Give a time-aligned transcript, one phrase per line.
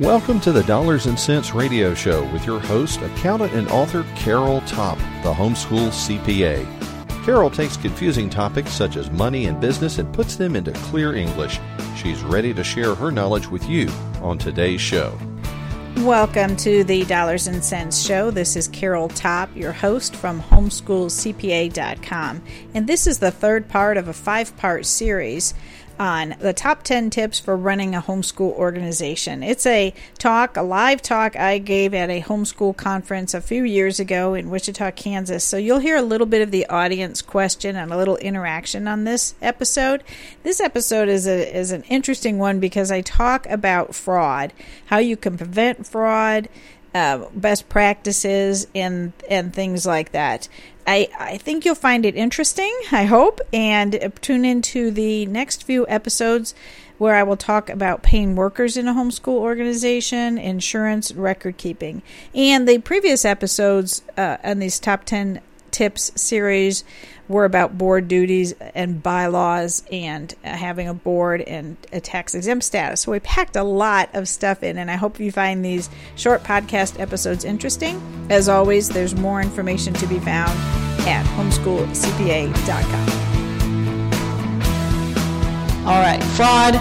[0.00, 4.60] Welcome to the Dollars and Cents Radio Show with your host, accountant and author Carol
[4.62, 6.66] Topp, the homeschool CPA.
[7.24, 11.60] Carol takes confusing topics such as money and business and puts them into clear English.
[11.96, 13.88] She's ready to share her knowledge with you
[14.20, 15.16] on today's show.
[15.98, 18.32] Welcome to the Dollars and Cents Show.
[18.32, 22.42] This is Carol Topp, your host from homeschoolcpa.com.
[22.74, 25.54] And this is the third part of a five part series
[25.98, 29.42] on the top 10 tips for running a homeschool organization.
[29.42, 34.00] It's a talk, a live talk I gave at a homeschool conference a few years
[34.00, 35.44] ago in Wichita, Kansas.
[35.44, 39.04] So you'll hear a little bit of the audience question and a little interaction on
[39.04, 40.02] this episode.
[40.42, 44.52] This episode is a is an interesting one because I talk about fraud,
[44.86, 46.48] how you can prevent fraud,
[46.94, 50.48] uh, best practices and and things like that.
[50.86, 55.86] I, I think you'll find it interesting, I hope, and tune into the next few
[55.88, 56.54] episodes
[56.98, 62.02] where I will talk about paying workers in a homeschool organization, insurance, record keeping.
[62.34, 65.40] And the previous episodes uh, on these top 10
[65.70, 66.84] tips series
[67.28, 73.02] were about board duties and bylaws and having a board and a tax exempt status.
[73.02, 76.42] So we packed a lot of stuff in, and I hope you find these short
[76.42, 78.00] podcast episodes interesting.
[78.30, 80.58] As always, there's more information to be found
[81.06, 83.08] at homeschoolcpa.com.
[85.86, 86.74] All right, fraud.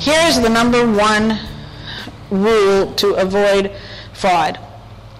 [0.00, 1.38] Here's the number one
[2.30, 3.70] rule to avoid
[4.12, 4.58] fraud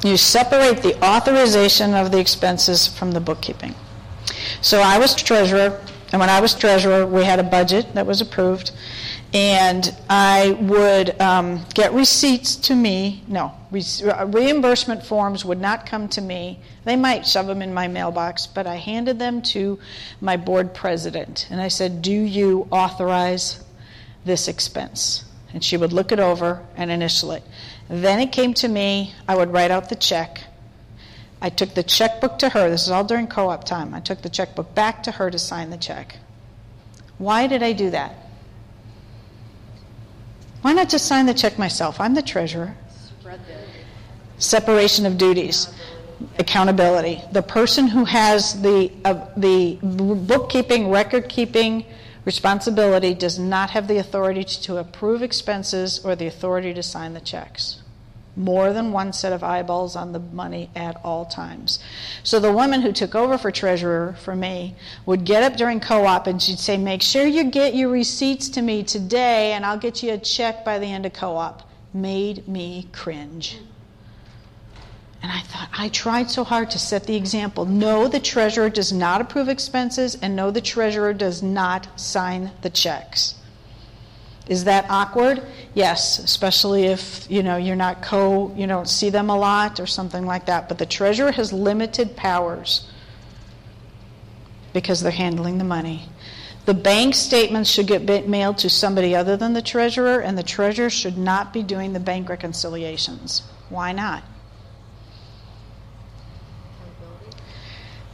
[0.05, 3.74] you separate the authorization of the expenses from the bookkeeping.
[4.61, 5.80] So I was treasurer,
[6.12, 8.72] and when I was treasurer, we had a budget that was approved,
[9.33, 13.24] and I would um, get receipts to me.
[13.27, 16.61] No, re- uh, reimbursement forms would not come to me.
[16.84, 19.78] They might shove them in my mailbox, but I handed them to
[20.20, 23.64] my board president, and I said, "Do you authorize
[24.24, 25.24] this expense?"
[25.55, 27.42] And she would look it over and initial it.
[27.88, 30.44] Then it came to me, I would write out the check.
[31.40, 32.70] I took the checkbook to her.
[32.70, 33.92] This is all during co op time.
[33.92, 36.17] I took the checkbook back to her to sign the check.
[37.18, 38.14] Why did I do that?
[40.62, 42.00] Why not just sign the check myself?
[42.00, 42.74] I'm the treasurer.
[44.39, 45.68] Separation of duties,
[46.39, 47.20] accountability.
[47.33, 51.84] The person who has the, uh, the bookkeeping, record keeping,
[52.24, 57.20] responsibility does not have the authority to approve expenses or the authority to sign the
[57.20, 57.83] checks.
[58.36, 61.79] More than one set of eyeballs on the money at all times.
[62.24, 64.74] So the woman who took over for treasurer for me
[65.07, 68.48] would get up during co op and she'd say, Make sure you get your receipts
[68.51, 71.68] to me today and I'll get you a check by the end of co op.
[71.92, 73.58] Made me cringe.
[75.24, 77.64] And I thought, I tried so hard to set the example.
[77.64, 82.68] No, the treasurer does not approve expenses, and no, the treasurer does not sign the
[82.68, 83.35] checks.
[84.48, 85.42] Is that awkward?
[85.73, 89.86] Yes, especially if you know you're not co, you don't see them a lot or
[89.86, 90.68] something like that.
[90.68, 92.86] But the treasurer has limited powers
[94.74, 96.02] because they're handling the money.
[96.67, 100.91] The bank statements should get mailed to somebody other than the treasurer, and the treasurer
[100.91, 103.41] should not be doing the bank reconciliations.
[103.70, 104.23] Why not?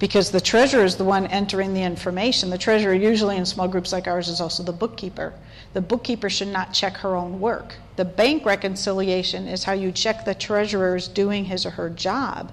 [0.01, 2.49] Because the treasurer is the one entering the information.
[2.49, 5.35] The treasurer, usually in small groups like ours, is also the bookkeeper.
[5.75, 7.75] The bookkeeper should not check her own work.
[7.97, 12.51] The bank reconciliation is how you check the treasurer is doing his or her job.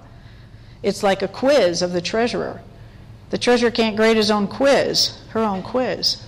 [0.82, 2.60] It's like a quiz of the treasurer.
[3.30, 6.22] The treasurer can't grade his own quiz, her own quiz.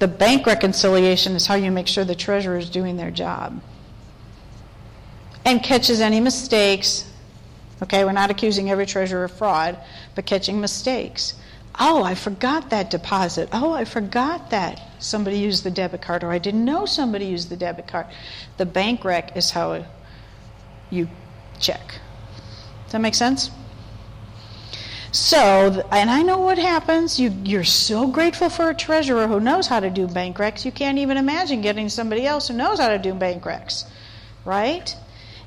[0.00, 3.62] The bank reconciliation is how you make sure the treasurer is doing their job
[5.46, 7.10] and catches any mistakes
[7.82, 9.78] Okay, we're not accusing every treasurer of fraud,
[10.14, 11.34] but catching mistakes.
[11.78, 13.48] Oh, I forgot that deposit.
[13.52, 17.50] Oh, I forgot that somebody used the debit card, or I didn't know somebody used
[17.50, 18.06] the debit card.
[18.58, 19.84] The bank rec is how
[20.90, 21.08] you
[21.58, 22.00] check.
[22.84, 23.50] Does that make sense?
[25.10, 27.20] So, and I know what happens.
[27.20, 30.72] You, you're so grateful for a treasurer who knows how to do bank recs, you
[30.72, 33.84] can't even imagine getting somebody else who knows how to do bank recs,
[34.44, 34.94] right?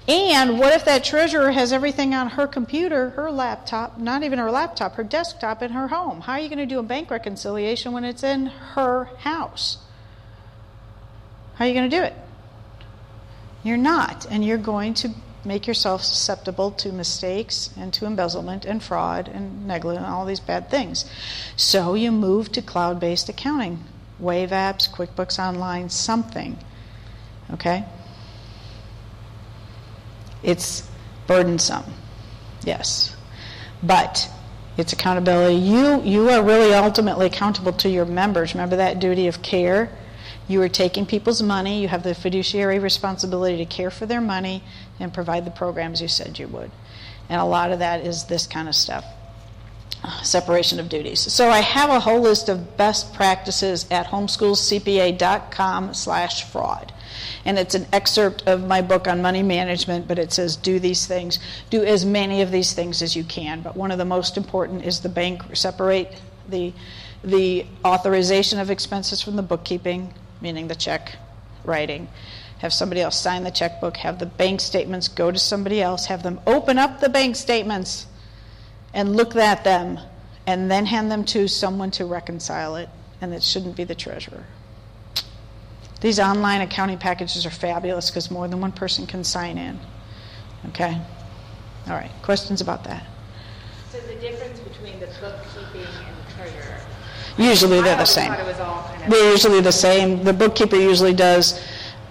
[0.08, 4.50] And what if that treasurer has everything on her computer, her laptop, not even her
[4.50, 6.22] laptop, her desktop in her home?
[6.22, 9.80] How are you going to do a bank reconciliation when it's in her house?
[11.56, 12.14] How are you going to do it?
[13.64, 14.26] You're not.
[14.32, 15.10] And you're going to
[15.44, 20.40] make yourself susceptible to mistakes and to embezzlement and fraud and negligence and all these
[20.40, 21.04] bad things.
[21.58, 23.84] So you move to cloud based accounting,
[24.20, 26.58] Wave apps, QuickBooks Online, something.
[27.52, 27.86] Okay?
[30.44, 30.90] It's
[31.26, 31.86] burdensome,
[32.64, 33.16] yes.
[33.84, 34.30] But
[34.78, 35.56] it's accountability.
[35.56, 38.54] You, you are really ultimately accountable to your members.
[38.54, 39.90] Remember that duty of care?
[40.48, 41.82] You are taking people's money.
[41.82, 44.64] You have the fiduciary responsibility to care for their money
[45.00, 46.72] and provide the programs you said you would.
[47.30, 49.04] And a lot of that is this kind of stuff
[50.24, 51.20] separation of duties.
[51.20, 56.94] So I have a whole list of best practices at homeschoolcpa.com slash fraud.
[57.46, 61.06] And it's an excerpt of my book on money management, but it says do these
[61.08, 61.40] things.
[61.70, 63.62] Do as many of these things as you can.
[63.62, 66.74] But one of the most important is the bank separate the,
[67.24, 71.18] the authorization of expenses from the bookkeeping, meaning the check
[71.64, 72.08] writing.
[72.60, 76.24] Have somebody else sign the checkbook, have the bank statements go to somebody else, have
[76.24, 78.08] them open up the bank statements
[78.94, 80.00] and look at them
[80.48, 82.90] and then hand them to someone to reconcile it,
[83.22, 84.46] and it shouldn't be the treasurer.
[86.00, 89.80] These online accounting packages are fabulous because more than one person can sign in.
[90.70, 91.00] Okay?
[91.88, 93.06] All right, questions about that?
[93.92, 96.82] So the difference between the bookkeeping and the treasurer?
[97.38, 98.32] Usually they're the same.
[98.34, 99.10] it was all kind of.
[99.10, 100.24] They're usually the same.
[100.24, 101.64] The bookkeeper usually does,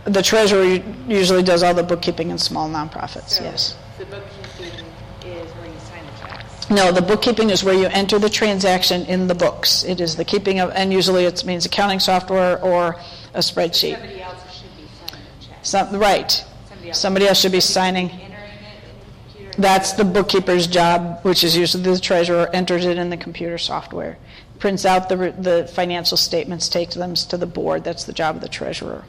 [0.04, 0.64] the treasurer
[1.08, 3.76] usually does all the bookkeeping in small nonprofits, So yes.
[3.98, 4.84] The bookkeeping
[5.24, 6.70] is where you sign the checks.
[6.70, 9.84] No, the bookkeeping is where you enter the transaction in the books.
[9.84, 12.98] It is the keeping of, and usually it means accounting software or
[13.36, 13.92] a spreadsheet.
[13.92, 15.58] Somebody else should be signing the check.
[15.62, 16.30] Some, right.
[16.32, 17.00] Somebody else.
[17.00, 18.10] Somebody else should be signing.
[18.10, 19.62] Entering it in the computer.
[19.62, 24.16] That's the bookkeeper's job, which is usually the treasurer enters it in the computer software,
[24.58, 27.84] prints out the, the financial statements, takes them to the board.
[27.84, 29.04] That's the job of the treasurer.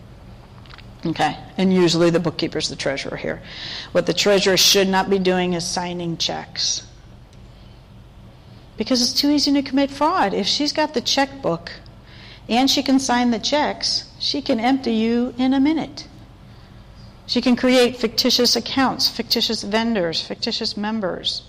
[1.06, 3.42] Okay, and usually the bookkeeper's the treasurer here.
[3.94, 6.86] What the treasurer should not be doing is signing checks.
[8.78, 10.34] Because it's too easy to commit fraud.
[10.34, 11.72] If she's got the checkbook
[12.50, 16.08] and she can sign the checks, she can empty you in a minute.
[17.26, 21.44] She can create fictitious accounts, fictitious vendors, fictitious members,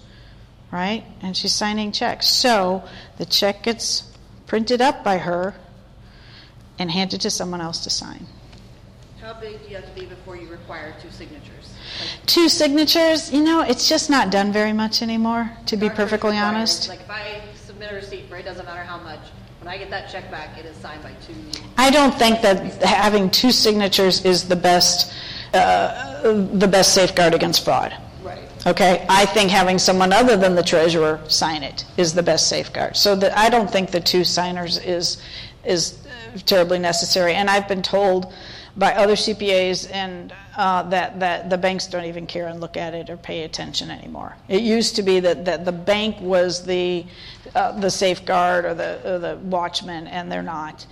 [0.72, 1.04] right?
[1.22, 2.28] And she's signing checks.
[2.28, 2.82] So
[3.16, 4.02] the check gets
[4.46, 5.54] printed up by her
[6.80, 8.26] and handed to someone else to sign.
[9.20, 11.74] How big do you have to be before you require two signatures?
[12.00, 16.36] Like, Two signatures, you know, it's just not done very much anymore, to be perfectly
[16.36, 16.88] honest.
[16.88, 17.42] Like if I
[17.78, 19.20] submit a receipt for it, doesn't matter how much,
[19.60, 21.34] when I get that check back, it is signed by two.
[21.76, 25.14] I don't think that having two signatures is the best,
[25.54, 27.96] uh, the best safeguard against fraud.
[28.24, 28.40] Right.
[28.66, 32.96] Okay, I think having someone other than the treasurer sign it is the best safeguard.
[32.96, 35.22] So that I don't think the two signers is
[35.68, 35.98] is
[36.46, 37.34] terribly necessary.
[37.34, 38.32] And I've been told
[38.76, 42.94] by other CPAs and uh, that that the banks don't even care and look at
[42.94, 44.36] it or pay attention anymore.
[44.48, 47.06] It used to be that, that the bank was the
[47.54, 50.86] uh, the safeguard or the or the watchman, and they're not.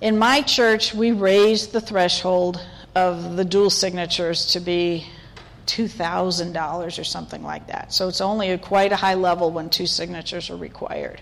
[0.00, 2.64] In my church, we raised the threshold
[2.94, 5.06] of the dual signatures to be
[5.66, 7.92] $2,000 or something like that.
[7.92, 11.20] So it's only a, quite a high level when two signatures are required.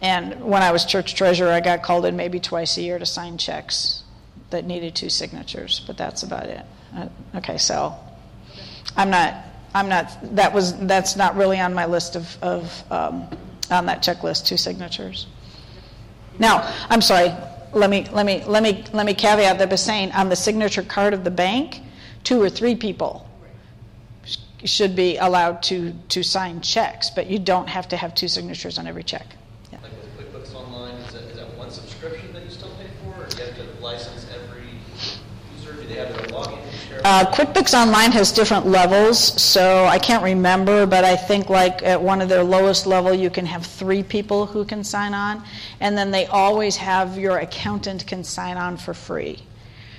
[0.00, 3.06] And when I was church treasurer, I got called in maybe twice a year to
[3.06, 4.04] sign checks
[4.50, 6.64] that needed two signatures, but that's about it.
[6.94, 7.94] Uh, okay, so
[8.96, 9.34] I'm not,
[9.74, 13.28] I'm not, that was, that's not really on my list of, of um,
[13.70, 15.26] on that checklist, two signatures.
[16.38, 17.32] Now, I'm sorry,
[17.72, 20.82] let me, let me, let me, let me caveat that by saying on the signature
[20.82, 21.80] card of the bank,
[22.24, 23.28] two or three people
[24.24, 28.28] sh- should be allowed to, to sign checks, but you don't have to have two
[28.28, 29.26] signatures on every check.
[29.72, 29.80] Yeah.
[29.82, 33.22] Like with QuickBooks Online, is that, is that one subscription that you still pay for,
[33.22, 34.68] or do you have to license every
[35.56, 35.74] user?
[35.74, 36.58] Do they have their login?
[36.88, 36.97] share?
[37.10, 42.02] Uh, QuickBooks Online has different levels, so I can't remember, but I think like at
[42.02, 45.42] one of their lowest level, you can have three people who can sign on,
[45.80, 49.38] and then they always have your accountant can sign on for free.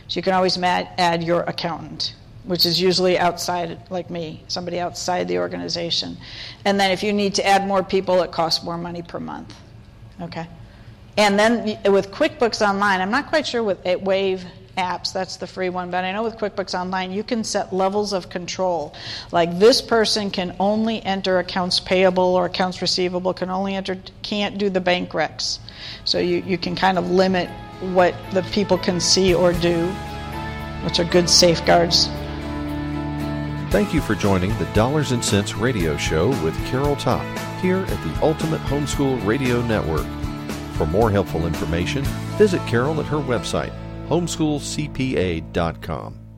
[0.08, 4.80] So you can always ma- add your accountant, which is usually outside, like me, somebody
[4.80, 6.16] outside the organization.
[6.64, 9.56] And then if you need to add more people, it costs more money per month.
[10.22, 10.48] Okay.
[11.18, 14.46] And then with QuickBooks Online, I'm not quite sure with Wave
[14.80, 18.14] apps, that's the free one, but I know with QuickBooks Online, you can set levels
[18.14, 18.96] of control.
[19.32, 24.58] Like this person can only enter accounts payable or accounts receivable, can only enter, can't
[24.58, 25.60] do the bank recs.
[26.06, 27.50] So you, you can kind of limit
[27.94, 29.88] what the people can see or do,
[30.84, 32.08] which are good safeguards.
[33.72, 37.24] Thank you for joining the Dollars and Cents Radio Show with Carol Topp
[37.60, 40.08] here at the Ultimate Homeschool Radio Network.
[40.74, 42.04] For more helpful information,
[42.38, 43.74] visit Carol at her website,
[44.10, 46.29] homeschoolcpa.com.